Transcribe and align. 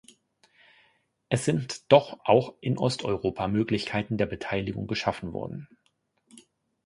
Es 1.29 1.45
sind 1.45 1.83
doch 1.91 2.21
auch 2.25 2.55
in 2.59 2.79
Osteuropa 2.79 3.47
Möglichkeiten 3.47 4.17
der 4.17 4.25
Beteiligung 4.25 4.87
geschaffen 4.87 5.31
worden. 5.31 5.67